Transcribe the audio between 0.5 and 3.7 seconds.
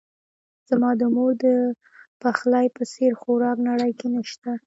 زما د مور دپخلی په څیر خوراک